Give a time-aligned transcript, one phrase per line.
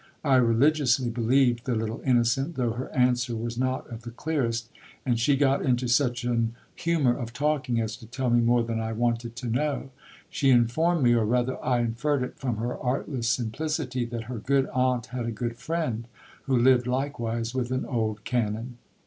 [0.23, 4.67] I religiously be lieved the little innocent, though her answer was not of the clearest;
[5.05, 8.79] and she got into such an humour of talking, as to tell me more than
[8.79, 9.91] I wanted to know.
[10.27, 14.65] She informed me, or rather I inferred it from her artless simplicity, that her good
[14.73, 16.07] aunt had a good friend,
[16.45, 18.79] who lived likewise with an old canon.